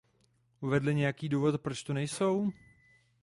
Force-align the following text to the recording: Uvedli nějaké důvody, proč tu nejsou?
Uvedli 0.61 0.95
nějaké 0.95 1.29
důvody, 1.29 1.57
proč 1.57 1.83
tu 1.83 1.93
nejsou? 1.93 2.49